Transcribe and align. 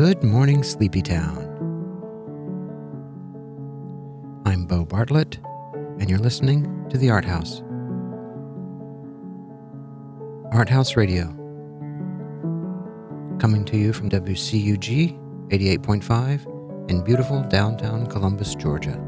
Good 0.00 0.24
morning, 0.24 0.62
Sleepy 0.62 1.02
Town. 1.02 1.36
I'm 4.46 4.64
Bo 4.64 4.86
Bartlett, 4.86 5.38
and 5.98 6.08
you're 6.08 6.18
listening 6.18 6.88
to 6.88 6.96
the 6.96 7.10
Art 7.10 7.26
House. 7.26 7.60
Art 10.52 10.70
House 10.70 10.96
Radio. 10.96 11.26
Coming 13.38 13.62
to 13.66 13.76
you 13.76 13.92
from 13.92 14.08
WCUG 14.08 15.18
88.5 15.50 16.90
in 16.90 17.04
beautiful 17.04 17.42
downtown 17.50 18.06
Columbus, 18.06 18.54
Georgia. 18.54 18.98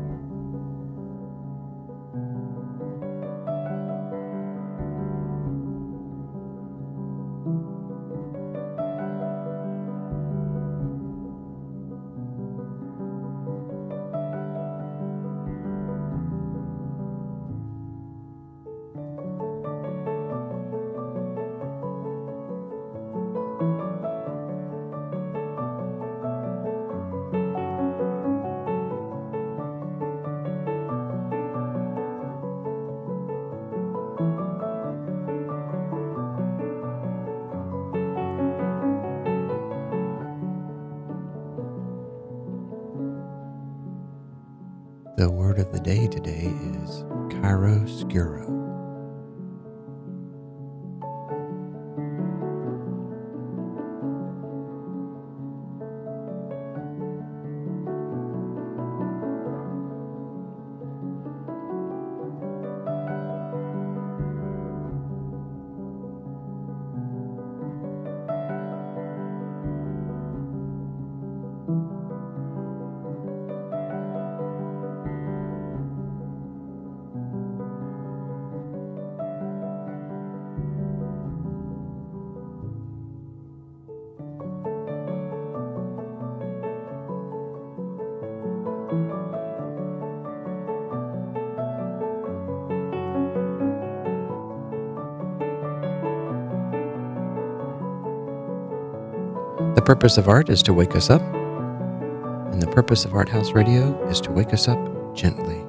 The 99.82 99.86
purpose 99.86 100.16
of 100.16 100.28
art 100.28 100.48
is 100.48 100.62
to 100.62 100.72
wake 100.72 100.94
us 100.94 101.10
up, 101.10 101.20
and 101.22 102.62
the 102.62 102.68
purpose 102.68 103.04
of 103.04 103.14
Art 103.14 103.28
House 103.28 103.50
Radio 103.50 104.00
is 104.08 104.20
to 104.20 104.30
wake 104.30 104.52
us 104.52 104.68
up 104.68 104.78
gently. 105.12 105.61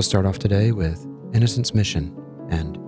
We'll 0.00 0.04
start 0.04 0.24
off 0.24 0.38
today 0.38 0.72
with 0.72 1.06
Innocence 1.34 1.74
Mission 1.74 2.16
and 2.48 2.79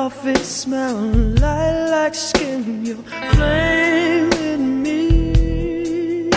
coffee 0.00 0.34
smelling 0.36 1.34
lilac 1.34 2.14
skin, 2.14 2.86
you're 2.86 2.96
flaming 3.34 4.82
me. 4.82 6.30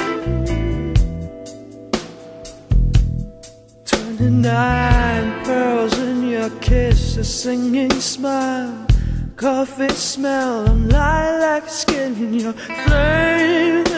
Twenty-nine 3.85 5.45
pearls 5.45 5.97
in 5.97 6.27
your 6.27 6.49
kiss, 6.59 7.15
a 7.15 7.23
singing 7.23 8.01
smile. 8.01 8.85
Coffee 9.37 9.87
smell, 9.93 10.67
I'm 10.67 10.89
lilac 10.89 11.69
skin, 11.69 12.33
you're 12.33 12.51
flaming 12.51 13.92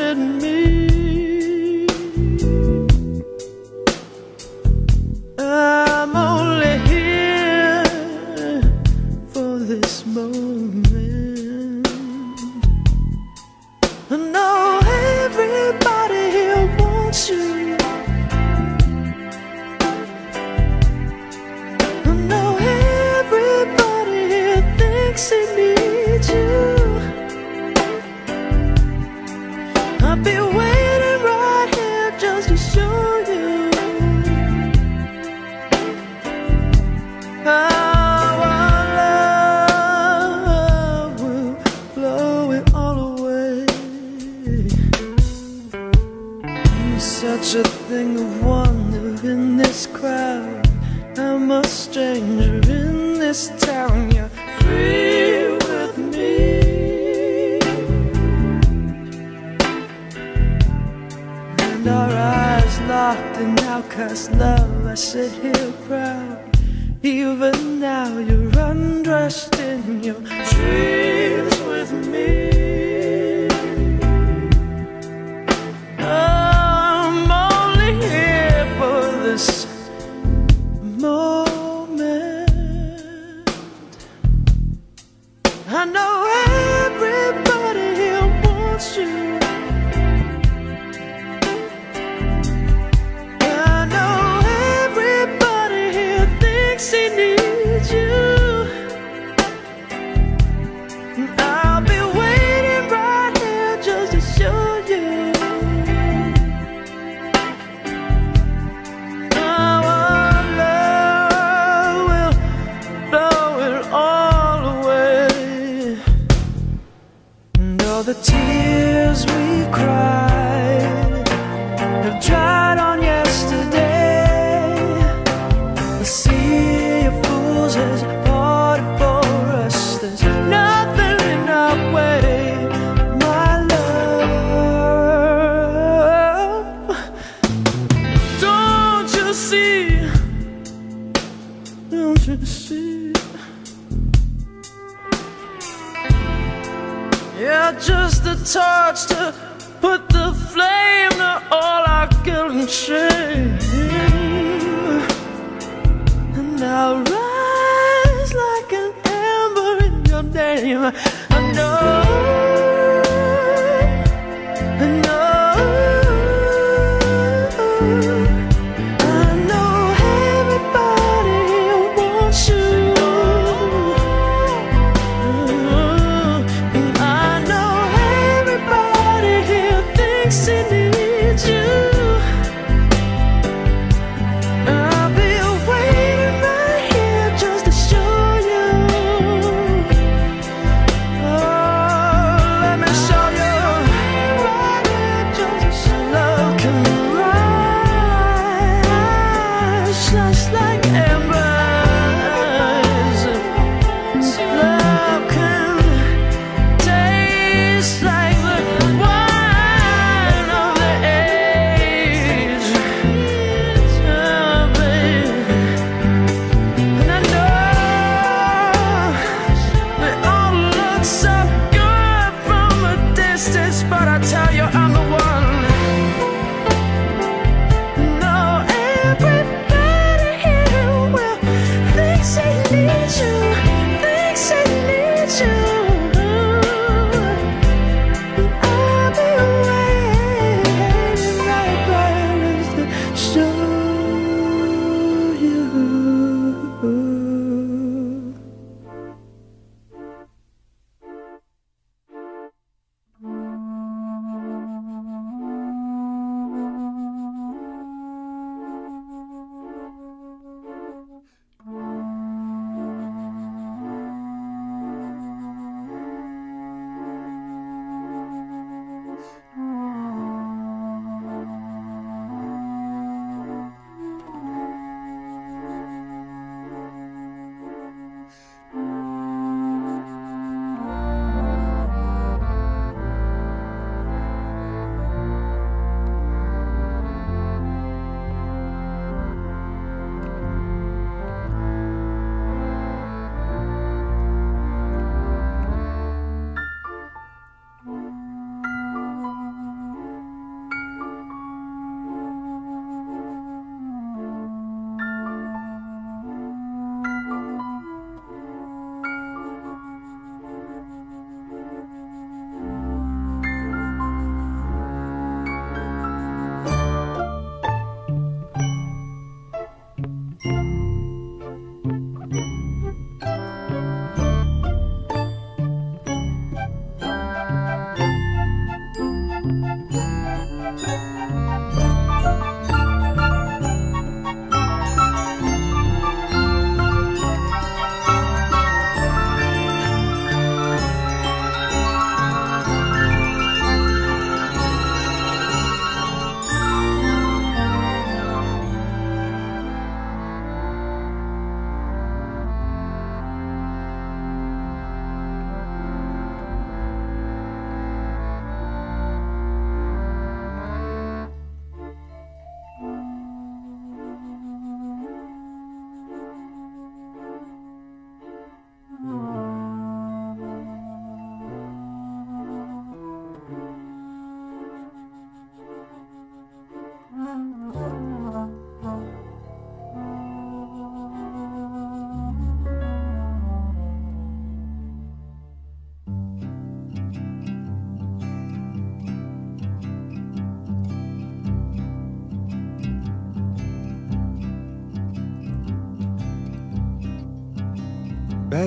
but 223.84 224.08
I 224.08 224.20
tell 224.20 224.54
you 224.54 224.62
I'm 224.62 224.95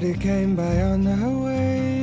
Betty 0.01 0.15
came 0.15 0.55
by 0.55 0.81
on 0.83 1.05
her 1.05 1.39
way. 1.45 1.99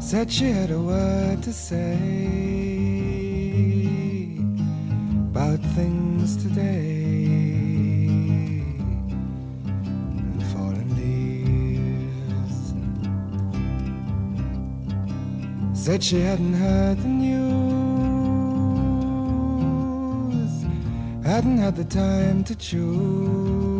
Said 0.00 0.32
she 0.32 0.46
had 0.46 0.70
a 0.70 0.80
word 0.80 1.42
to 1.42 1.52
say 1.52 1.92
about 5.30 5.60
things 5.76 6.42
today. 6.42 6.94
And 10.32 10.42
fallen 10.54 10.88
leaves. 10.96 12.72
Said 15.78 16.02
she 16.02 16.20
hadn't 16.20 16.54
heard 16.54 16.96
the 16.96 17.08
news, 17.08 17.34
hadn't 21.26 21.58
had 21.58 21.76
the 21.76 21.84
time 21.84 22.42
to 22.44 22.54
choose. 22.56 23.77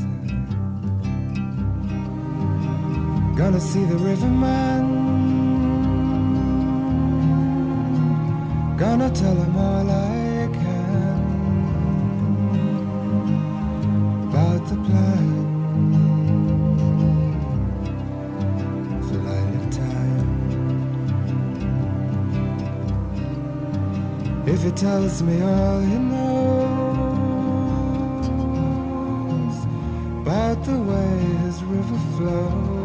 Gonna 3.36 3.60
see 3.60 3.84
the 3.84 3.96
riverman. 3.96 4.84
Gonna 8.76 9.10
tell 9.10 9.36
him 9.36 9.56
all 9.56 9.90
I 9.90 10.48
can 10.58 11.20
about 14.28 14.62
the 14.70 14.76
plan. 14.86 15.19
If 24.62 24.66
he 24.66 24.72
tells 24.72 25.22
me 25.22 25.40
all 25.40 25.80
he 25.80 25.96
knows 25.96 26.66
about 30.20 30.62
the 30.64 30.78
way 30.78 31.18
his 31.44 31.62
river 31.64 31.98
flows 32.18 32.79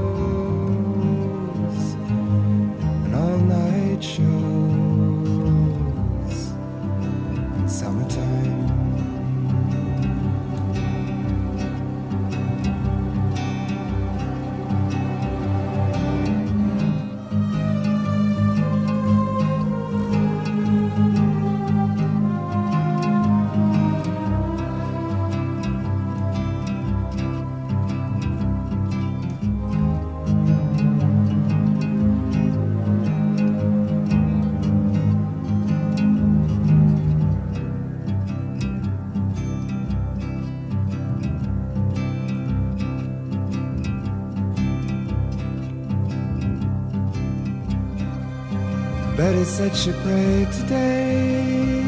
said 49.58 49.74
she 49.74 49.94
prayed 50.04 50.52
today 50.52 51.82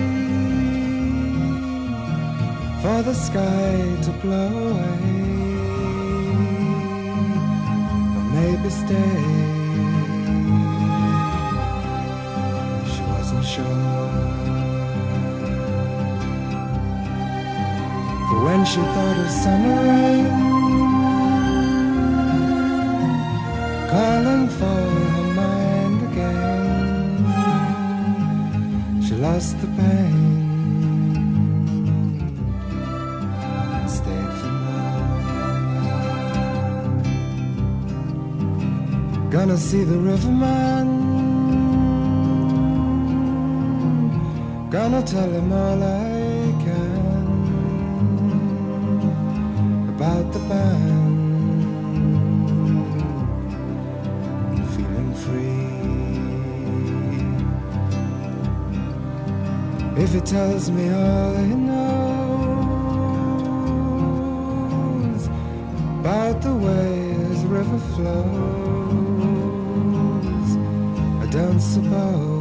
for 2.82 3.02
the 3.04 3.14
sky 3.14 3.76
to 4.04 4.12
blow 4.22 4.54
away, 4.72 5.02
or 8.16 8.24
maybe 8.38 8.70
stay. 8.70 9.22
She 12.92 13.02
wasn't 13.12 13.46
sure. 13.54 14.16
For 18.30 18.40
when 18.46 18.64
she 18.64 18.80
thought 18.94 19.18
of 19.26 19.30
summer 19.30 19.76
rain 19.84 20.47
Gonna 39.38 39.56
see 39.56 39.84
the 39.84 40.00
riverman. 40.00 40.88
Gonna 44.72 45.04
tell 45.04 45.30
him 45.30 45.52
all 45.54 45.84
I 45.84 46.54
can 46.66 47.28
about 49.94 50.34
the 50.34 50.40
band. 50.50 51.18
Feeling 54.76 55.14
free. 55.24 55.68
If 60.04 60.10
he 60.16 60.22
tells 60.22 60.72
me 60.72 60.90
all 60.90 61.36
he 61.36 61.56
knows 61.70 62.08
about 66.00 66.42
the 66.42 66.56
way 66.56 67.14
his 67.30 67.46
river 67.46 67.80
flows, 67.94 68.67
I 71.38 71.42
don't 71.42 72.37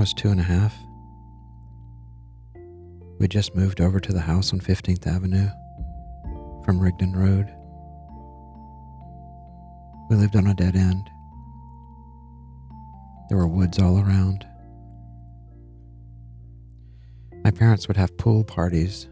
I 0.00 0.02
was 0.02 0.14
two 0.14 0.30
and 0.30 0.40
a 0.40 0.44
half, 0.44 0.74
we 3.18 3.28
just 3.28 3.54
moved 3.54 3.82
over 3.82 4.00
to 4.00 4.14
the 4.14 4.20
house 4.20 4.50
on 4.50 4.58
15th 4.58 5.06
Avenue 5.06 5.50
from 6.64 6.80
Rigdon 6.80 7.12
Road. 7.12 7.46
We 10.08 10.16
lived 10.16 10.36
on 10.36 10.46
a 10.46 10.54
dead 10.54 10.74
end. 10.74 11.10
There 13.28 13.36
were 13.36 13.46
woods 13.46 13.78
all 13.78 13.98
around. 14.00 14.46
My 17.44 17.50
parents 17.50 17.86
would 17.86 17.98
have 17.98 18.16
pool 18.16 18.42
parties 18.42 19.06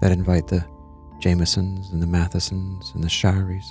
that 0.00 0.12
invite 0.12 0.46
the 0.46 0.64
Jamesons 1.18 1.90
and 1.90 2.00
the 2.00 2.06
Mathesons 2.06 2.92
and 2.94 3.02
the 3.02 3.08
Shireys 3.08 3.66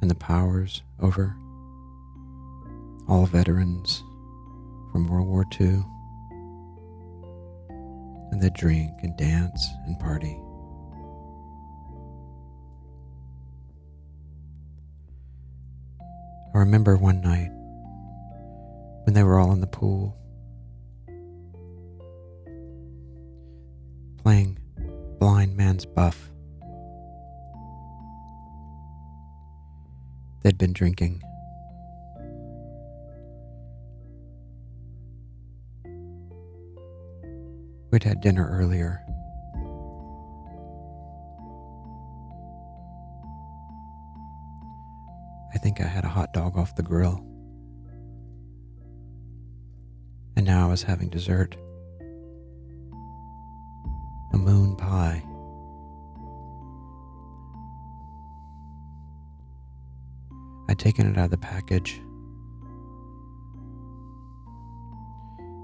and 0.00 0.08
the 0.08 0.14
Powers 0.14 0.84
over 1.00 1.34
all 3.08 3.26
veterans 3.26 4.04
from 4.92 5.08
World 5.08 5.26
War 5.26 5.46
II. 5.58 5.82
And 8.30 8.40
they'd 8.40 8.52
drink 8.52 8.92
and 9.02 9.16
dance 9.16 9.66
and 9.86 9.98
party. 9.98 10.38
I 16.54 16.58
remember 16.58 16.96
one 16.96 17.22
night 17.22 17.50
when 19.04 19.14
they 19.14 19.22
were 19.22 19.38
all 19.38 19.52
in 19.52 19.62
the 19.62 19.66
pool 19.66 20.18
playing 24.22 24.58
blind 25.18 25.56
man's 25.56 25.86
buff. 25.86 26.30
They'd 30.42 30.58
been 30.58 30.72
drinking. 30.72 31.22
Had 38.02 38.20
dinner 38.20 38.48
earlier. 38.50 39.00
I 45.54 45.58
think 45.58 45.80
I 45.80 45.84
had 45.84 46.04
a 46.04 46.08
hot 46.08 46.32
dog 46.32 46.58
off 46.58 46.74
the 46.74 46.82
grill. 46.82 47.24
And 50.36 50.44
now 50.44 50.66
I 50.66 50.70
was 50.70 50.82
having 50.82 51.10
dessert. 51.10 51.54
A 54.32 54.36
moon 54.36 54.74
pie. 54.74 55.22
I'd 60.68 60.78
taken 60.80 61.06
it 61.06 61.16
out 61.16 61.26
of 61.26 61.30
the 61.30 61.38
package. 61.38 62.00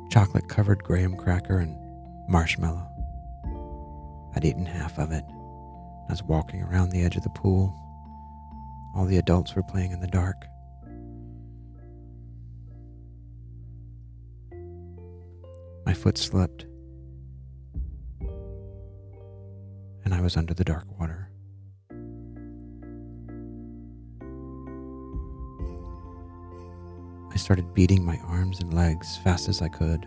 Chocolate 0.09 0.49
covered 0.49 0.85
graham 0.85 1.17
cracker 1.17 1.59
and 1.59 1.88
marshmallow. 2.29 2.87
I'd 4.37 4.45
eaten 4.45 4.67
half 4.67 4.99
of 4.99 5.11
it. 5.11 5.25
I 5.29 6.11
was 6.13 6.23
walking 6.23 6.63
around 6.63 6.91
the 6.91 7.03
edge 7.03 7.17
of 7.17 7.23
the 7.23 7.31
pool. 7.31 7.75
All 8.95 9.07
the 9.07 9.17
adults 9.17 9.55
were 9.55 9.63
playing 9.63 9.93
in 9.93 10.01
the 10.01 10.07
dark. 10.07 10.47
My 15.87 15.95
foot 15.95 16.19
slipped, 16.19 16.67
and 20.05 20.13
I 20.13 20.21
was 20.21 20.37
under 20.37 20.53
the 20.53 20.65
dark 20.65 20.85
water. 21.01 21.31
I 27.33 27.37
started 27.37 27.73
beating 27.73 28.05
my 28.05 28.19
arms 28.27 28.61
and 28.61 28.75
legs 28.75 29.17
fast 29.19 29.49
as 29.49 29.63
I 29.63 29.69
could. 29.69 30.07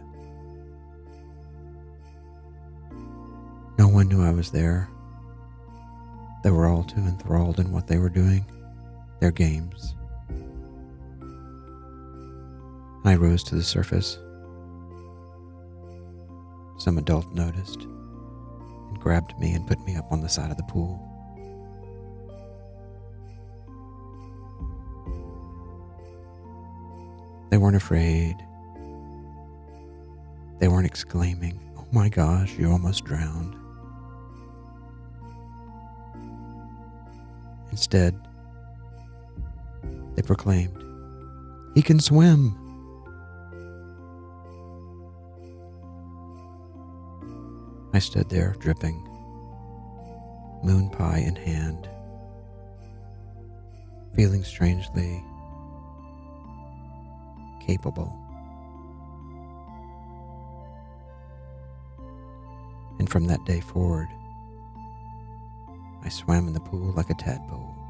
No 3.78 3.88
one 3.88 4.08
knew 4.08 4.24
I 4.24 4.32
was 4.32 4.52
there. 4.52 4.90
They 6.44 6.52
were 6.52 6.68
all 6.68 6.84
too 6.84 7.02
enthralled 7.02 7.60
in 7.60 7.72
what 7.72 7.88
they 7.88 7.98
were 7.98 8.10
doing, 8.10 8.46
their 9.20 9.32
games. 9.32 9.96
I 13.04 13.16
rose 13.16 13.44
to 13.46 13.56
the 13.56 13.64
surface. 13.64 14.18
Some 16.78 16.98
adult 16.98 17.32
noticed 17.34 17.82
and 17.82 19.00
grabbed 19.00 19.38
me 19.40 19.54
and 19.54 19.68
put 19.68 19.84
me 19.86 19.96
up 19.96 20.12
on 20.12 20.22
the 20.22 20.30
side 20.30 20.52
of 20.52 20.58
the 20.58 20.64
pool. 20.64 21.08
They 27.52 27.58
weren't 27.58 27.76
afraid. 27.76 28.36
They 30.60 30.68
weren't 30.68 30.86
exclaiming, 30.86 31.60
Oh 31.78 31.86
my 31.92 32.08
gosh, 32.08 32.58
you 32.58 32.72
almost 32.72 33.04
drowned. 33.04 33.61
Instead, 37.72 38.20
they 40.16 40.22
proclaimed, 40.22 40.78
He 41.74 41.82
can 41.82 42.00
swim. 42.00 42.58
I 47.94 48.00
stood 48.00 48.30
there, 48.30 48.56
dripping, 48.60 49.02
moon 50.64 50.90
pie 50.90 51.20
in 51.20 51.36
hand, 51.36 51.90
feeling 54.16 54.44
strangely 54.44 55.24
capable. 57.66 58.18
And 63.00 63.10
from 63.10 63.26
that 63.28 63.44
day 63.46 63.62
forward, 63.62 64.08
I 66.04 66.10
swam 66.10 66.48
in 66.48 66.54
the 66.54 66.60
pool 66.60 66.94
like 66.96 67.10
a 67.10 67.14
tadpole. 67.14 67.81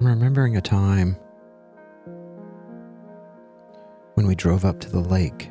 I'm 0.00 0.06
remembering 0.06 0.56
a 0.56 0.60
time 0.60 1.16
when 4.14 4.28
we 4.28 4.36
drove 4.36 4.64
up 4.64 4.78
to 4.80 4.90
the 4.90 5.00
lake, 5.00 5.50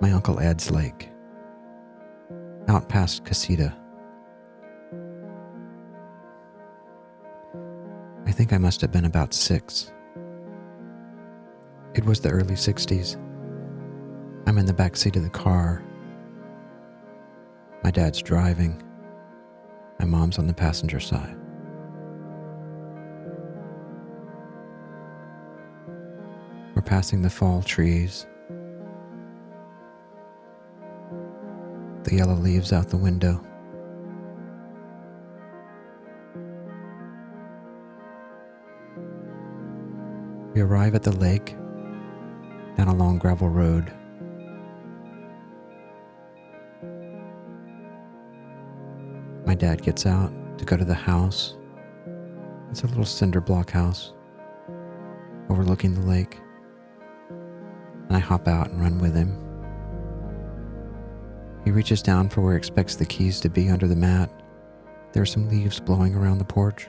my 0.00 0.12
Uncle 0.12 0.38
Ed's 0.38 0.70
lake, 0.70 1.08
out 2.68 2.88
past 2.88 3.24
Cusseta. 3.24 3.74
I 8.26 8.32
think 8.32 8.52
I 8.52 8.58
must 8.58 8.80
have 8.80 8.90
been 8.90 9.04
about 9.04 9.32
six. 9.32 9.92
It 11.94 12.04
was 12.04 12.20
the 12.20 12.30
early 12.30 12.54
60s. 12.54 13.16
I'm 14.46 14.58
in 14.58 14.66
the 14.66 14.74
back 14.74 14.96
seat 14.96 15.16
of 15.16 15.22
the 15.22 15.30
car. 15.30 15.82
My 17.82 17.90
dad's 17.90 18.20
driving. 18.20 18.82
My 19.98 20.04
mom's 20.04 20.38
on 20.38 20.46
the 20.46 20.54
passenger 20.54 21.00
side. 21.00 21.36
We're 26.74 26.82
passing 26.82 27.22
the 27.22 27.30
fall 27.30 27.62
trees. 27.62 28.26
The 32.06 32.14
yellow 32.14 32.36
leaves 32.36 32.72
out 32.72 32.88
the 32.88 32.96
window. 32.96 33.44
We 40.54 40.60
arrive 40.60 40.94
at 40.94 41.02
the 41.02 41.10
lake 41.10 41.56
down 42.76 42.86
a 42.86 42.94
long 42.94 43.18
gravel 43.18 43.48
road. 43.48 43.92
My 49.44 49.56
dad 49.56 49.82
gets 49.82 50.06
out 50.06 50.32
to 50.58 50.64
go 50.64 50.76
to 50.76 50.84
the 50.84 50.94
house. 50.94 51.56
It's 52.70 52.84
a 52.84 52.86
little 52.86 53.04
cinder 53.04 53.40
block 53.40 53.72
house 53.72 54.12
overlooking 55.50 55.94
the 55.94 56.06
lake. 56.06 56.38
And 57.30 58.16
I 58.16 58.20
hop 58.20 58.46
out 58.46 58.70
and 58.70 58.80
run 58.80 59.00
with 59.00 59.16
him. 59.16 59.45
He 61.66 61.72
reaches 61.72 62.00
down 62.00 62.28
for 62.28 62.42
where 62.42 62.52
he 62.52 62.58
expects 62.58 62.94
the 62.94 63.04
keys 63.04 63.40
to 63.40 63.50
be 63.50 63.68
under 63.70 63.88
the 63.88 63.96
mat. 63.96 64.30
There 65.12 65.22
are 65.24 65.26
some 65.26 65.48
leaves 65.48 65.80
blowing 65.80 66.14
around 66.14 66.38
the 66.38 66.44
porch. 66.44 66.86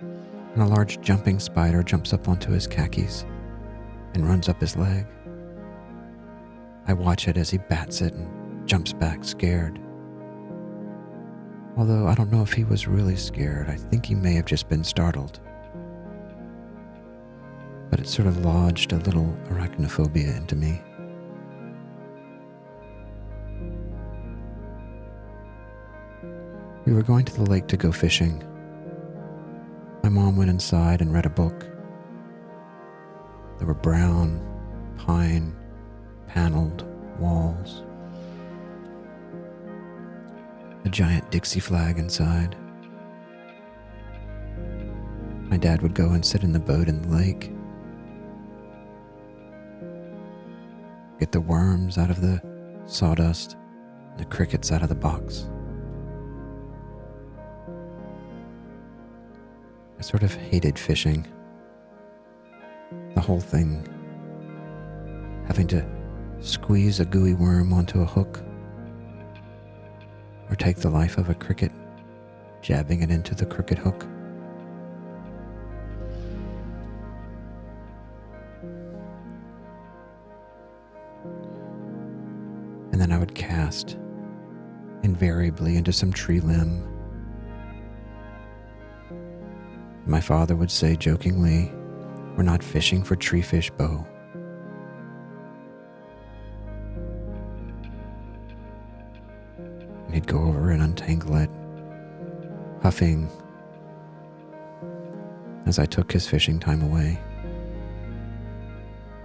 And 0.00 0.62
a 0.62 0.66
large 0.66 1.00
jumping 1.00 1.40
spider 1.40 1.82
jumps 1.82 2.12
up 2.12 2.28
onto 2.28 2.52
his 2.52 2.68
khakis 2.68 3.24
and 4.14 4.28
runs 4.28 4.48
up 4.48 4.60
his 4.60 4.76
leg. 4.76 5.06
I 6.86 6.92
watch 6.92 7.26
it 7.26 7.36
as 7.36 7.50
he 7.50 7.58
bats 7.58 8.00
it 8.00 8.14
and 8.14 8.68
jumps 8.68 8.92
back 8.92 9.24
scared. 9.24 9.80
Although 11.76 12.06
I 12.06 12.14
don't 12.14 12.30
know 12.30 12.42
if 12.42 12.52
he 12.52 12.62
was 12.62 12.86
really 12.86 13.16
scared, 13.16 13.68
I 13.68 13.74
think 13.74 14.06
he 14.06 14.14
may 14.14 14.34
have 14.34 14.46
just 14.46 14.68
been 14.68 14.84
startled. 14.84 15.40
But 17.90 17.98
it 17.98 18.06
sort 18.06 18.28
of 18.28 18.44
lodged 18.44 18.92
a 18.92 18.98
little 18.98 19.36
arachnophobia 19.48 20.36
into 20.36 20.54
me. 20.54 20.80
We 26.90 26.96
were 26.96 27.02
going 27.02 27.24
to 27.26 27.34
the 27.34 27.48
lake 27.48 27.68
to 27.68 27.76
go 27.76 27.92
fishing. 27.92 28.42
My 30.02 30.08
mom 30.08 30.36
went 30.36 30.50
inside 30.50 31.00
and 31.00 31.14
read 31.14 31.24
a 31.24 31.30
book. 31.30 31.60
There 33.58 33.66
were 33.68 33.74
brown, 33.74 34.44
pine, 34.98 35.56
paneled 36.26 36.84
walls. 37.20 37.84
A 40.84 40.88
giant 40.88 41.30
Dixie 41.30 41.60
flag 41.60 41.96
inside. 41.96 42.56
My 45.42 45.58
dad 45.58 45.82
would 45.82 45.94
go 45.94 46.10
and 46.10 46.26
sit 46.26 46.42
in 46.42 46.52
the 46.52 46.58
boat 46.58 46.88
in 46.88 47.02
the 47.02 47.16
lake. 47.16 47.52
Get 51.20 51.30
the 51.30 51.40
worms 51.40 51.98
out 51.98 52.10
of 52.10 52.20
the 52.20 52.42
sawdust, 52.86 53.56
the 54.16 54.24
crickets 54.24 54.72
out 54.72 54.82
of 54.82 54.88
the 54.88 54.96
box. 54.96 55.46
I 60.00 60.02
sort 60.02 60.22
of 60.22 60.34
hated 60.34 60.78
fishing. 60.78 61.26
The 63.14 63.20
whole 63.20 63.38
thing. 63.38 63.86
Having 65.46 65.66
to 65.68 65.84
squeeze 66.40 67.00
a 67.00 67.04
gooey 67.04 67.34
worm 67.34 67.74
onto 67.74 68.00
a 68.00 68.06
hook, 68.06 68.42
or 70.48 70.56
take 70.56 70.78
the 70.78 70.88
life 70.88 71.18
of 71.18 71.28
a 71.28 71.34
cricket, 71.34 71.70
jabbing 72.62 73.02
it 73.02 73.10
into 73.10 73.34
the 73.34 73.44
crooked 73.44 73.76
hook. 73.76 74.04
And 82.90 82.98
then 82.98 83.12
I 83.12 83.18
would 83.18 83.34
cast 83.34 83.98
invariably 85.02 85.76
into 85.76 85.92
some 85.92 86.10
tree 86.10 86.40
limb. 86.40 86.99
My 90.10 90.20
father 90.20 90.56
would 90.56 90.72
say 90.72 90.96
jokingly, 90.96 91.72
We're 92.36 92.42
not 92.42 92.64
fishing 92.64 93.04
for 93.04 93.14
tree 93.14 93.42
fish, 93.42 93.70
Bo. 93.70 94.04
And 100.06 100.12
he'd 100.12 100.26
go 100.26 100.38
over 100.38 100.70
and 100.70 100.82
untangle 100.82 101.36
it, 101.36 101.48
huffing 102.82 103.30
as 105.66 105.78
I 105.78 105.86
took 105.86 106.10
his 106.10 106.26
fishing 106.26 106.58
time 106.58 106.82
away. 106.82 107.16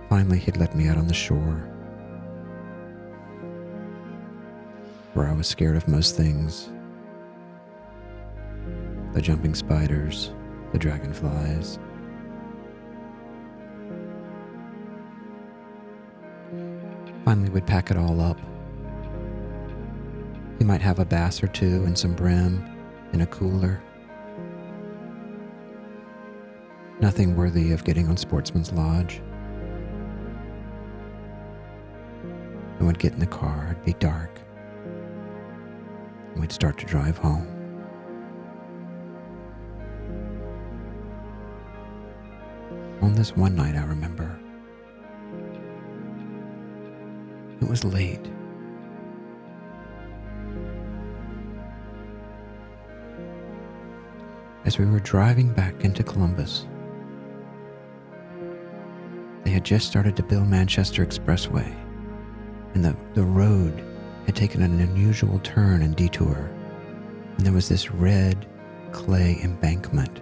Finally, 0.08 0.38
he'd 0.38 0.58
let 0.58 0.76
me 0.76 0.88
out 0.88 0.98
on 0.98 1.08
the 1.08 1.16
shore, 1.16 1.68
where 5.16 5.26
I 5.26 5.34
was 5.34 5.48
scared 5.48 5.78
of 5.78 5.88
most 5.88 6.16
things 6.16 6.70
the 9.14 9.22
jumping 9.22 9.56
spiders, 9.56 10.32
the 10.76 10.80
dragonflies. 10.80 11.80
Finally, 17.24 17.50
we'd 17.50 17.66
pack 17.66 17.92
it 17.92 17.98
all 17.98 18.20
up. 18.20 18.38
He 20.60 20.66
might 20.66 20.82
have 20.82 21.00
a 21.00 21.06
bass 21.06 21.42
or 21.42 21.48
two 21.48 21.86
and 21.86 21.98
some 21.98 22.14
brim 22.14 22.62
in 23.14 23.22
a 23.22 23.26
cooler. 23.26 23.82
Nothing 27.00 27.38
worthy 27.38 27.72
of 27.72 27.86
getting 27.86 28.10
on 28.10 28.18
Sportsman's 28.18 28.74
Lodge. 28.74 29.22
And 32.80 32.86
we'd 32.86 33.00
get 33.00 33.14
in 33.14 33.20
the 33.20 33.28
car, 33.28 33.70
it'd 33.72 33.86
be 33.86 33.94
dark, 33.94 34.42
and 36.34 36.42
we'd 36.42 36.52
start 36.52 36.78
to 36.80 36.86
drive 36.86 37.18
home. 37.18 37.55
On 43.06 43.14
this 43.14 43.38
one 43.38 43.56
night, 43.56 43.76
I 43.76 43.84
remember, 43.84 44.36
it 47.62 47.70
was 47.70 47.84
late. 47.84 48.26
As 54.66 54.80
we 54.80 54.86
were 54.88 55.00
driving 55.00 55.54
back 55.54 55.86
into 55.86 56.02
Columbus, 56.02 56.66
they 59.44 59.52
had 59.52 59.64
just 59.64 59.86
started 59.86 60.16
to 60.16 60.24
build 60.24 60.48
Manchester 60.48 61.06
Expressway, 61.06 61.76
and 62.74 62.84
the, 62.84 62.98
the 63.14 63.24
road 63.24 63.84
had 64.26 64.36
taken 64.36 64.64
an 64.64 64.80
unusual 64.80 65.38
turn 65.44 65.84
and 65.84 65.96
detour, 65.96 66.50
and 67.38 67.46
there 67.46 67.54
was 67.54 67.70
this 67.70 67.92
red 67.92 68.48
clay 68.92 69.40
embankment 69.44 70.22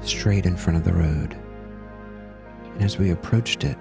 straight 0.00 0.46
in 0.46 0.56
front 0.56 0.76
of 0.76 0.82
the 0.82 0.92
road. 0.92 1.40
And 2.80 2.86
as 2.86 2.96
we 2.96 3.10
approached 3.10 3.62
it, 3.62 3.76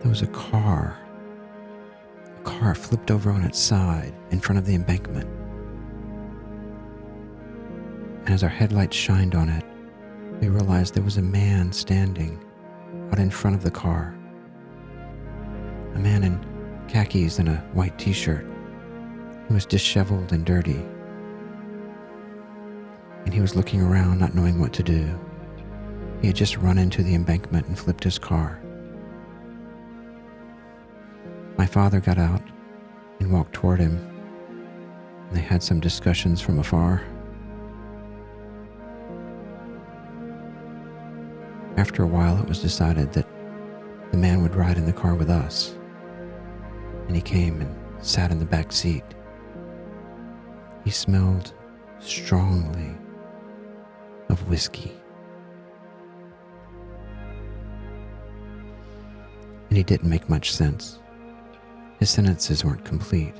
there 0.00 0.08
was 0.08 0.22
a 0.22 0.28
car. 0.28 0.98
A 2.38 2.40
car 2.40 2.74
flipped 2.74 3.10
over 3.10 3.30
on 3.30 3.44
its 3.44 3.58
side 3.58 4.14
in 4.30 4.40
front 4.40 4.58
of 4.58 4.64
the 4.64 4.74
embankment. 4.74 5.28
And 8.24 8.30
as 8.30 8.42
our 8.42 8.48
headlights 8.48 8.96
shined 8.96 9.34
on 9.34 9.50
it, 9.50 9.62
we 10.40 10.48
realized 10.48 10.94
there 10.94 11.02
was 11.02 11.18
a 11.18 11.22
man 11.22 11.70
standing 11.70 12.42
out 13.12 13.18
in 13.18 13.28
front 13.28 13.54
of 13.56 13.62
the 13.62 13.70
car. 13.70 14.16
A 15.96 15.98
man 15.98 16.24
in 16.24 16.42
khakis 16.88 17.38
and 17.38 17.50
a 17.50 17.56
white 17.74 17.98
t 17.98 18.14
shirt. 18.14 18.46
He 19.48 19.52
was 19.52 19.66
disheveled 19.66 20.32
and 20.32 20.46
dirty. 20.46 20.82
And 23.26 23.34
he 23.34 23.42
was 23.42 23.54
looking 23.54 23.82
around, 23.82 24.18
not 24.18 24.34
knowing 24.34 24.58
what 24.58 24.72
to 24.72 24.82
do. 24.82 25.20
He 26.20 26.26
had 26.26 26.36
just 26.36 26.56
run 26.56 26.78
into 26.78 27.02
the 27.02 27.14
embankment 27.14 27.66
and 27.66 27.78
flipped 27.78 28.04
his 28.04 28.18
car. 28.18 28.60
My 31.56 31.66
father 31.66 32.00
got 32.00 32.18
out 32.18 32.42
and 33.20 33.32
walked 33.32 33.52
toward 33.52 33.78
him. 33.80 34.04
They 35.32 35.40
had 35.40 35.62
some 35.62 35.80
discussions 35.80 36.40
from 36.40 36.58
afar. 36.58 37.02
After 41.76 42.02
a 42.02 42.06
while, 42.06 42.40
it 42.40 42.48
was 42.48 42.60
decided 42.60 43.12
that 43.12 43.26
the 44.10 44.16
man 44.16 44.42
would 44.42 44.56
ride 44.56 44.78
in 44.78 44.86
the 44.86 44.92
car 44.92 45.14
with 45.14 45.30
us. 45.30 45.76
And 47.06 47.14
he 47.14 47.22
came 47.22 47.60
and 47.60 48.04
sat 48.04 48.30
in 48.32 48.38
the 48.38 48.44
back 48.44 48.72
seat. 48.72 49.04
He 50.84 50.90
smelled 50.90 51.52
strongly 52.00 52.96
of 54.28 54.48
whiskey. 54.48 54.92
He 59.78 59.84
didn't 59.84 60.10
make 60.10 60.28
much 60.28 60.50
sense. 60.50 60.98
His 62.00 62.10
sentences 62.10 62.64
weren't 62.64 62.84
complete, 62.84 63.36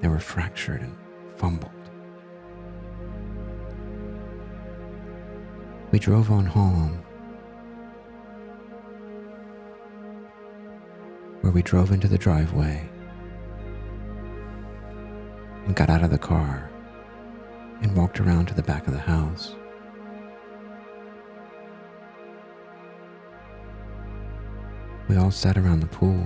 they 0.00 0.08
were 0.08 0.18
fractured 0.18 0.80
and 0.80 0.96
fumbled. 1.36 1.70
We 5.90 5.98
drove 5.98 6.30
on 6.30 6.46
home, 6.46 7.04
where 11.42 11.52
we 11.52 11.60
drove 11.60 11.92
into 11.92 12.08
the 12.08 12.16
driveway 12.16 12.88
and 15.66 15.76
got 15.76 15.90
out 15.90 16.02
of 16.02 16.10
the 16.10 16.16
car 16.16 16.70
and 17.82 17.94
walked 17.94 18.20
around 18.20 18.46
to 18.46 18.54
the 18.54 18.62
back 18.62 18.86
of 18.86 18.94
the 18.94 19.00
house. 19.00 19.54
We 25.10 25.16
all 25.16 25.32
sat 25.32 25.58
around 25.58 25.80
the 25.80 25.88
pool. 25.88 26.24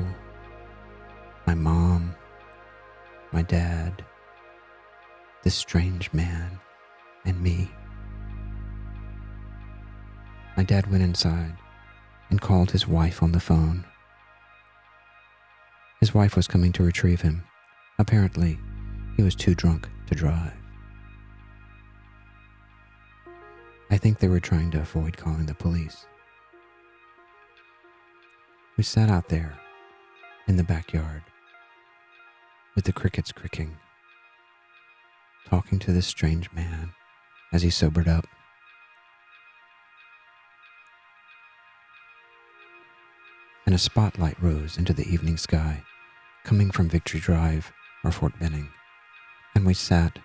My 1.46 1.54
mom, 1.54 2.14
my 3.32 3.40
dad, 3.40 4.04
this 5.42 5.54
strange 5.54 6.12
man, 6.12 6.60
and 7.24 7.40
me. 7.42 7.70
My 10.54 10.64
dad 10.64 10.90
went 10.90 11.02
inside 11.02 11.54
and 12.28 12.42
called 12.42 12.72
his 12.72 12.87
wife 12.87 13.22
on 13.22 13.32
the 13.32 13.40
phone. 13.40 13.87
His 16.00 16.12
wife 16.12 16.37
was 16.37 16.46
coming 16.46 16.72
to 16.72 16.82
retrieve 16.82 17.22
him. 17.22 17.42
Apparently, 17.98 18.58
he 19.16 19.22
was 19.22 19.35
too 19.35 19.54
drunk 19.54 19.88
to 20.08 20.14
drive. 20.14 20.52
I 23.90 23.96
think 23.96 24.18
they 24.18 24.28
were 24.28 24.40
trying 24.40 24.70
to 24.72 24.80
avoid 24.82 25.16
calling 25.16 25.46
the 25.46 25.54
police. 25.54 26.04
We 28.77 28.83
sat 28.83 29.08
out 29.08 29.29
there 29.29 29.56
in 30.48 30.56
the 30.56 30.64
backyard 30.64 31.22
with 32.75 32.87
the 32.87 32.92
crickets 32.92 33.31
cricking, 33.31 33.77
talking 35.48 35.79
to 35.79 35.92
this 35.92 36.08
strange 36.08 36.50
man 36.50 36.90
as 37.52 37.62
he 37.62 37.70
sobered 37.70 38.08
up. 38.08 38.27
And 43.64 43.77
a 43.77 43.79
spotlight 43.79 44.42
rose 44.42 44.77
into 44.77 44.92
the 44.92 45.08
evening 45.08 45.37
sky, 45.37 45.85
coming 46.42 46.72
from 46.72 46.88
Victory 46.88 47.20
Drive 47.20 47.72
or 48.02 48.10
Fort 48.10 48.37
Benning, 48.40 48.70
and 49.54 49.64
we 49.64 49.75
sat 49.75 50.18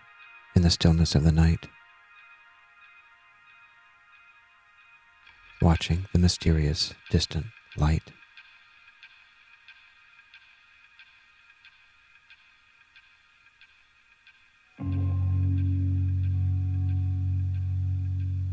in 0.56 0.64
the 0.64 0.72
stillness 0.72 1.14
of 1.14 1.24
the 1.24 1.32
night, 1.32 1.68
watching 5.62 6.08
the 6.14 6.20
mysterious 6.20 6.96
distant 7.12 7.46
light. 7.78 8.12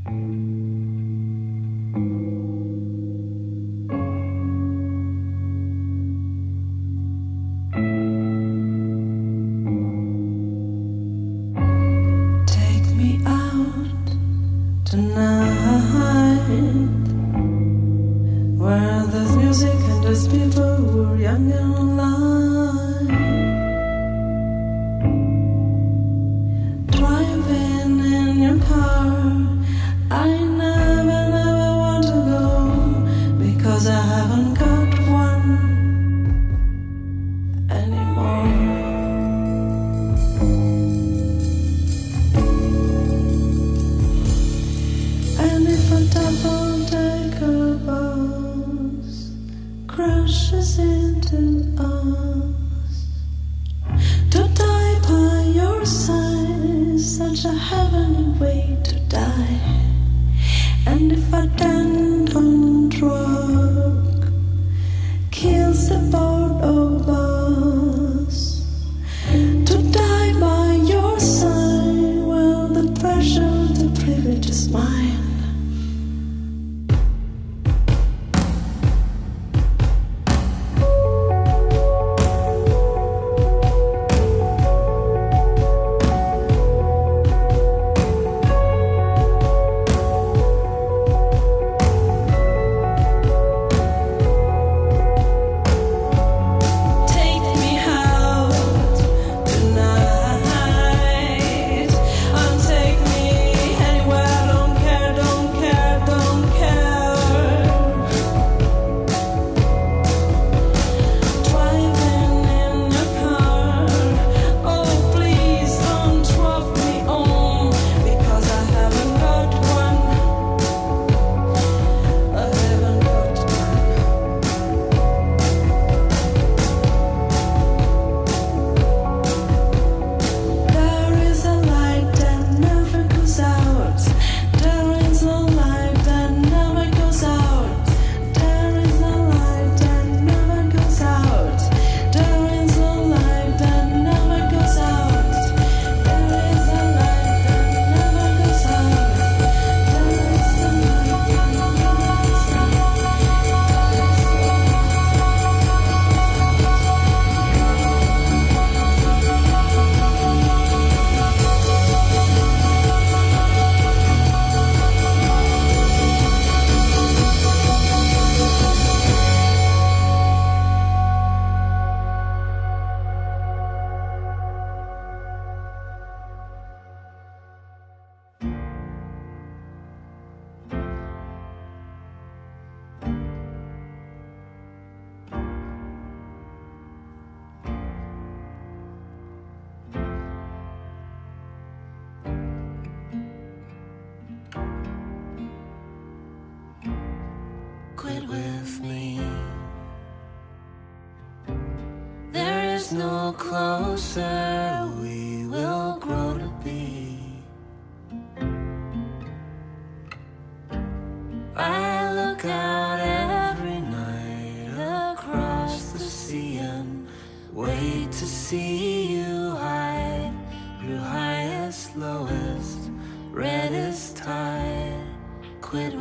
Take 0.07 0.15
me 0.15 0.46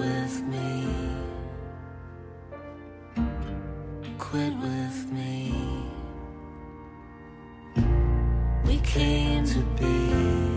with 0.06 0.44
me. 0.44 0.88
Quit 4.20 4.54
with 4.58 5.12
me. 5.12 5.54
We 8.66 8.78
came 8.80 9.46
to 9.46 9.60
be. 9.80 10.55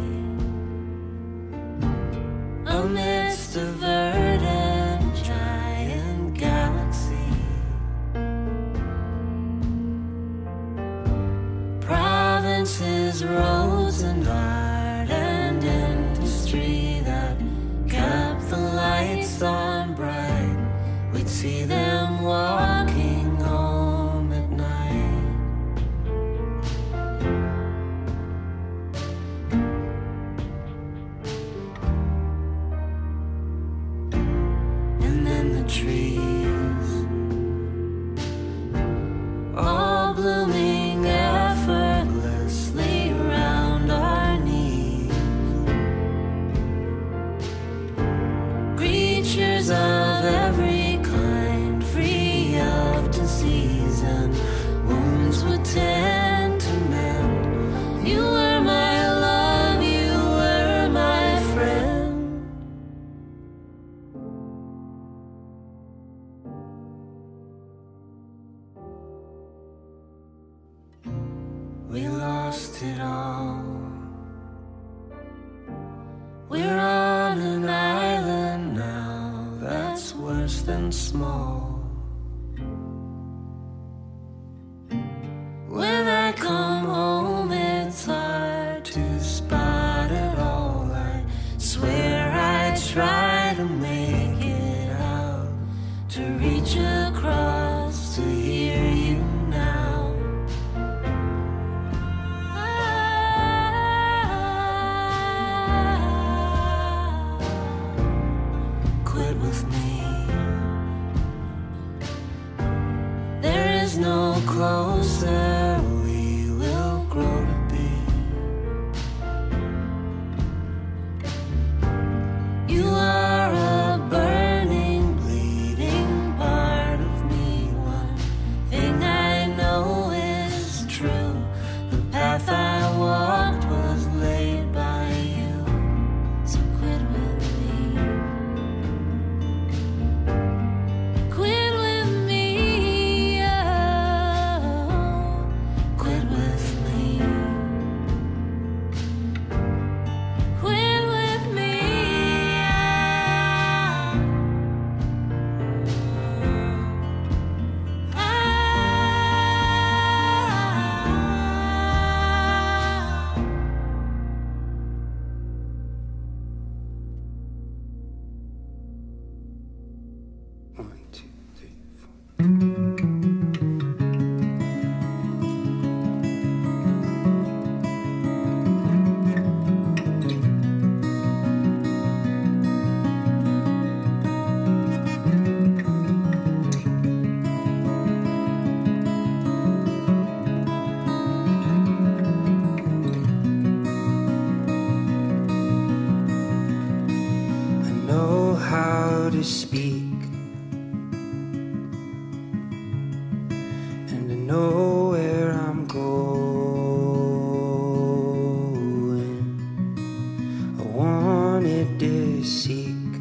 seek. 212.49 213.13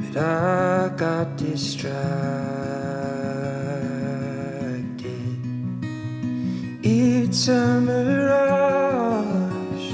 But 0.00 0.16
I 0.16 0.88
got 0.96 1.36
distracted. 1.36 1.88
It's 6.82 7.46
a 7.48 7.80
mirage, 7.80 9.92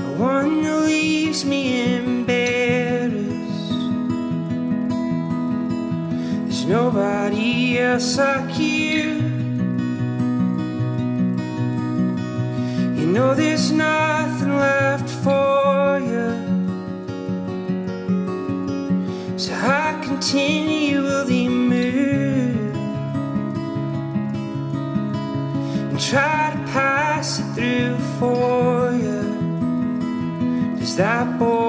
the 0.00 0.14
one 0.16 0.64
who 0.64 0.74
leaves 0.86 1.44
me 1.44 1.96
embarrassed. 1.96 3.20
There's 6.44 6.64
nobody 6.64 7.78
else 7.78 8.18
I 8.18 8.50
can. 8.50 8.53
know 13.14 13.32
there's 13.32 13.70
nothing 13.70 14.56
left 14.56 15.08
for 15.08 16.00
you. 16.00 16.30
So 19.38 19.52
I 19.54 20.00
continually 20.02 21.48
move 21.48 22.74
and 25.90 26.00
try 26.00 26.50
to 26.54 26.72
pass 26.72 27.38
it 27.38 27.48
through 27.54 27.98
for 28.18 28.90
you. 28.90 29.22
Does 30.80 30.96
that 30.96 31.38
boy? 31.38 31.63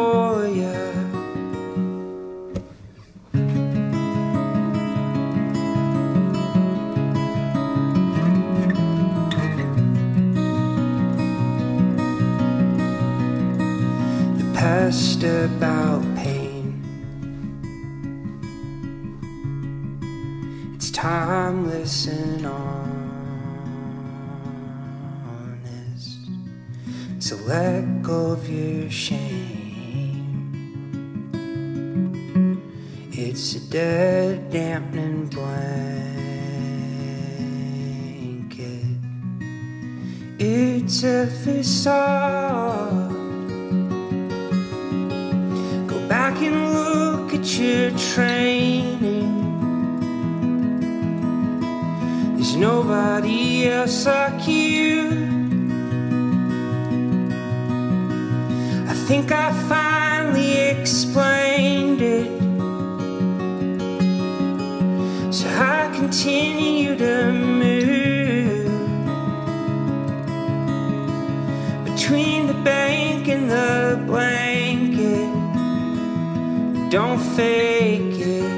Fake 77.35 78.17
it. 78.17 78.51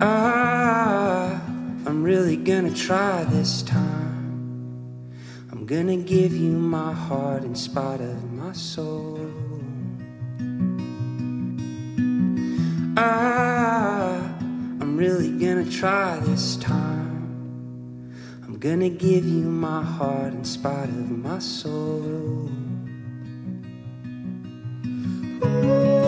Ah, 0.00 1.42
I'm 1.86 2.04
really 2.04 2.36
gonna 2.36 2.72
try 2.72 3.24
this 3.24 3.62
time. 3.62 5.12
I'm 5.50 5.66
gonna 5.66 5.96
give 5.96 6.36
you 6.36 6.52
my 6.52 6.92
heart 6.92 7.42
in 7.42 7.56
spite 7.56 8.00
of 8.00 8.32
my 8.32 8.52
soul. 8.52 9.28
Ah, 12.96 14.20
I'm 14.80 14.96
really 14.96 15.32
gonna 15.32 15.68
try 15.68 16.20
this 16.20 16.56
time. 16.58 18.12
I'm 18.44 18.56
gonna 18.58 18.88
give 18.88 19.26
you 19.26 19.44
my 19.44 19.82
heart 19.82 20.32
in 20.32 20.44
spite 20.44 20.90
of 20.90 21.10
my 21.10 21.40
soul. 21.40 22.48
Well, 25.40 26.07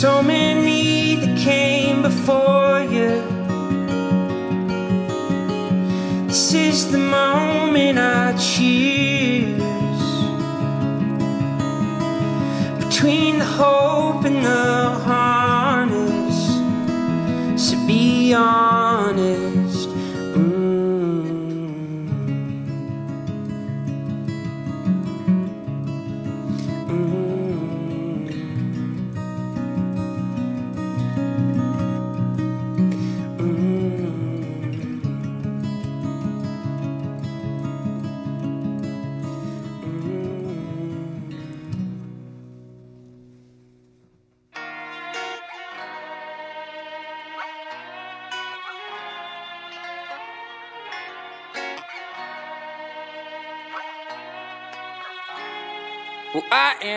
so 0.00 0.22
many 0.22 1.16
that 1.16 1.36
came 1.36 2.02
before 2.02 2.82
you. 2.82 3.20
This 6.28 6.54
is 6.54 6.92
the 6.92 6.98
moment 6.98 7.98
I 7.98 8.32
choose 8.34 9.58
between 12.78 13.40
the 13.40 13.44
hope 13.44 14.24
and 14.24 14.44
the 14.44 14.90
harness. 15.04 16.38
So 17.60 17.76
be 17.84 18.34
honest. 18.34 19.47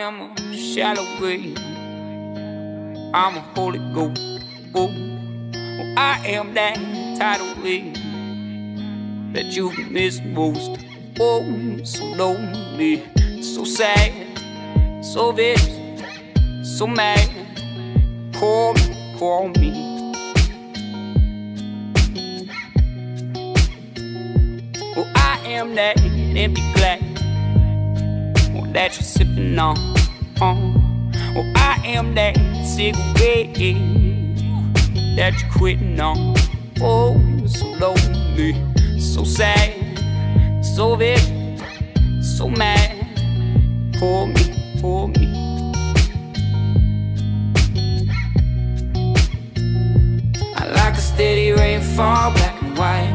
Am 0.02 0.32
a 0.36 0.56
shallow 0.56 1.06
grave. 1.18 1.56
I'm 3.14 3.36
a 3.36 3.40
holy 3.54 3.78
ghost. 3.94 4.20
Oh, 4.74 4.90
I 5.96 6.20
am 6.24 6.54
that 6.54 6.74
tidal 7.18 7.62
wave 7.62 7.94
that 9.32 9.54
you 9.56 9.70
miss 9.90 10.20
most. 10.24 10.72
Oh, 11.20 11.44
so 11.84 12.04
lonely, 12.04 13.04
so 13.42 13.64
sad, 13.64 14.12
so 15.04 15.30
vicious, 15.30 15.78
so 16.64 16.88
mad. 16.88 17.30
Call 18.34 18.74
me, 18.74 19.16
call 19.18 19.48
me. 19.50 19.70
Well, 24.96 25.10
I 25.14 25.40
am 25.44 25.76
that 25.76 26.00
empty 26.00 26.72
glass 26.74 27.12
that 28.72 28.96
you're 28.96 29.04
sipping 29.04 29.58
on. 29.58 29.91
Uh, 30.42 30.56
well, 31.36 31.52
I 31.54 31.80
am 31.84 32.16
that 32.16 32.34
cigarette 32.66 33.54
that 35.14 35.40
you're 35.40 35.52
quitting 35.52 36.00
on. 36.00 36.34
Oh, 36.80 37.16
so 37.46 37.64
lonely, 37.78 38.52
so 38.98 39.22
sad, 39.22 39.70
so 40.64 40.96
vicious, 40.96 41.62
so 42.36 42.48
mad. 42.48 42.90
For 44.00 44.26
me, 44.26 44.80
for 44.80 45.06
me. 45.06 45.72
I 50.56 50.66
like 50.74 50.94
a 50.94 51.00
steady 51.00 51.52
rainfall, 51.52 52.32
black 52.32 52.60
and 52.60 52.76
white. 52.76 53.12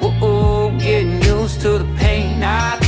Whoa, 0.00 0.70
getting 0.78 1.20
used 1.20 1.60
to 1.60 1.76
the 1.80 1.96
pain 1.98 2.42
I 2.42 2.87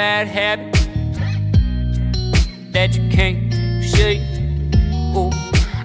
bad 0.00 0.28
habit 0.28 0.72
that 2.72 2.96
you 2.96 3.06
can't 3.10 3.52
shake. 3.84 4.22
Oh, 5.14 5.30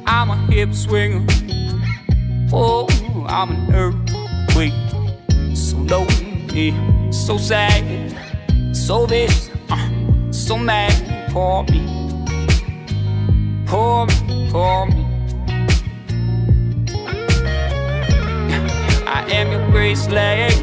I'm 0.05 0.30
a 0.30 0.38
hip 0.49 0.74
swinger. 0.74 1.26
Oh, 2.53 2.88
I'm 3.28 3.49
an 3.51 3.76
earthquake. 3.76 4.72
So 5.53 5.76
lonely, 5.91 6.72
so 7.11 7.38
sad, 7.38 7.84
so 8.74 9.05
vicious, 9.05 9.49
uh, 9.70 10.32
so 10.32 10.57
mad. 10.57 10.95
Pour 11.34 11.63
me, 11.63 11.82
pour 13.66 14.05
me, 14.05 14.49
pour 14.49 14.86
me. 14.86 15.03
I 19.18 19.26
am 19.38 19.51
your 19.51 19.66
graceland. 19.74 20.55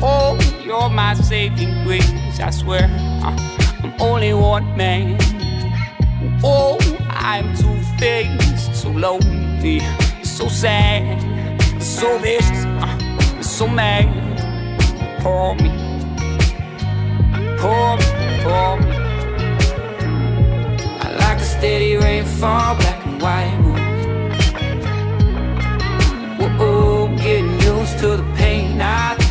Oh, 0.00 0.38
you're 0.64 0.88
my 0.90 1.14
saving 1.14 1.82
grace. 1.82 2.25
I 2.38 2.50
swear, 2.50 2.84
uh, 3.24 3.34
I'm 3.82 3.94
only 4.00 4.34
one 4.34 4.76
man. 4.76 5.16
Oh, 6.44 6.78
I'm 7.08 7.56
two 7.56 7.80
faced, 7.98 8.74
so 8.74 8.90
lonely, 8.90 9.80
so 10.22 10.46
sad, 10.48 11.20
so 11.82 12.18
vicious, 12.18 12.64
uh, 12.66 13.42
so 13.42 13.66
mad. 13.66 14.06
Pour 15.22 15.54
me, 15.56 15.70
pour 17.58 17.96
me, 17.96 18.04
pour 18.44 18.76
me. 18.80 18.90
I 21.00 21.16
like 21.18 21.38
a 21.38 21.44
steady 21.44 21.96
rainfall, 21.96 22.76
black 22.76 23.06
and 23.06 23.22
white 23.22 23.58
moon. 23.60 23.80
Whoa, 26.58 27.08
getting 27.16 27.60
used 27.60 27.98
to 28.00 28.18
the 28.18 28.34
pain. 28.36 28.80
I 28.80 29.25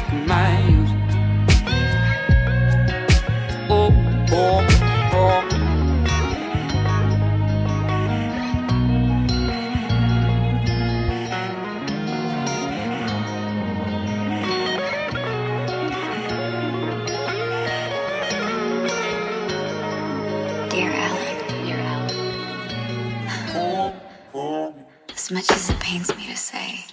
much 25.48 25.58
as 25.58 25.70
it 25.70 25.80
pains 25.80 26.16
me 26.18 26.28
to 26.28 26.38
say, 26.38 26.86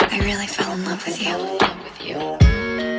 I 0.00 0.18
really 0.20 0.46
fell 0.46 0.72
in 0.72 0.84
love 0.84 1.04
with 1.06 1.22
you. 1.22 2.95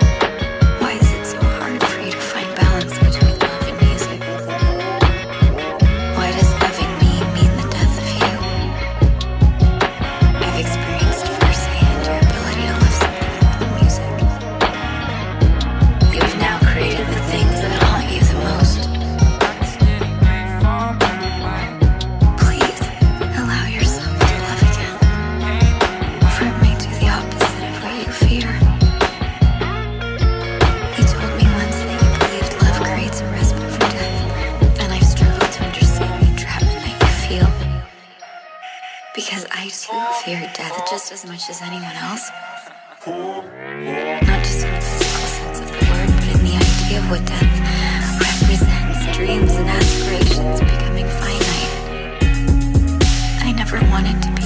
As 41.17 41.25
much 41.25 41.49
as 41.49 41.61
anyone 41.63 41.95
else. 41.95 42.29
Not 43.07 44.43
just 44.43 44.65
in 44.65 44.71
the 44.71 44.81
physical 44.81 45.27
sense 45.37 45.59
of 45.61 45.67
the 45.67 45.79
word, 45.89 46.09
but 46.13 46.29
in 46.35 46.45
the 46.45 46.55
idea 46.61 46.99
of 46.99 47.09
what 47.09 47.25
death 47.25 47.57
represents 48.21 49.17
dreams 49.17 49.51
and 49.55 49.67
aspirations 49.67 50.59
becoming 50.59 51.07
finite. 51.17 51.73
I 53.41 53.51
never 53.51 53.79
wanted 53.89 54.21
to 54.21 54.36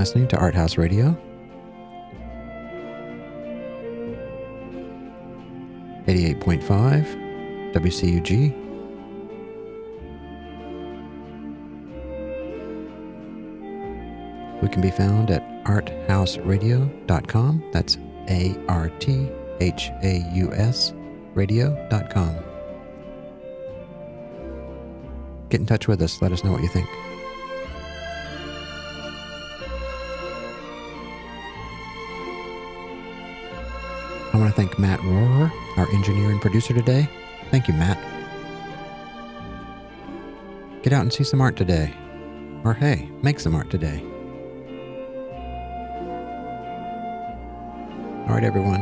listening 0.00 0.26
to 0.26 0.36
Arthaus 0.36 0.78
Radio. 0.78 1.14
88.5 6.06 7.74
WCUG. 7.74 8.30
We 14.62 14.68
can 14.70 14.80
be 14.80 14.90
found 14.90 15.30
at 15.30 15.42
arthausradio.com. 15.64 17.62
That's 17.74 17.98
A 18.28 18.56
R 18.68 18.88
T 19.00 19.28
H 19.60 19.90
A 20.02 20.24
U 20.32 20.50
S 20.54 20.94
radio.com. 21.34 22.36
Get 25.50 25.60
in 25.60 25.66
touch 25.66 25.86
with 25.86 26.00
us. 26.00 26.22
Let 26.22 26.32
us 26.32 26.42
know 26.42 26.52
what 26.52 26.62
you 26.62 26.68
think. 26.68 26.88
Thank 34.70 34.78
Matt 34.78 35.00
Rohrer, 35.00 35.50
our 35.76 35.90
engineer 35.92 36.30
and 36.30 36.40
producer 36.40 36.72
today. 36.72 37.08
Thank 37.50 37.66
you, 37.66 37.74
Matt. 37.74 37.98
Get 40.82 40.92
out 40.92 41.02
and 41.02 41.12
see 41.12 41.24
some 41.24 41.40
art 41.40 41.56
today. 41.56 41.92
Or 42.64 42.74
hey, 42.74 43.10
make 43.22 43.40
some 43.40 43.54
art 43.54 43.70
today. 43.70 44.00
All 48.28 48.34
right, 48.34 48.44
everyone. 48.44 48.80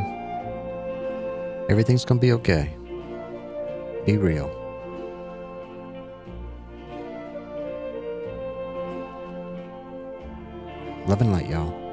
Everything's 1.71 2.05
going 2.05 2.19
to 2.19 2.27
be 2.27 2.33
okay. 2.33 2.75
Be 4.05 4.19
real. 4.19 4.55
Love 11.07 11.23
and 11.23 11.33
light, 11.33 11.49
y'all. 11.49 11.88